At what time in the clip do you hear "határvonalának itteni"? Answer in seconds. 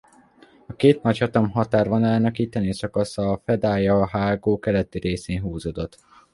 1.49-2.73